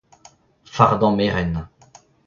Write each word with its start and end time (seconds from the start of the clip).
fardañ 0.77 1.13
merenn 1.21 1.53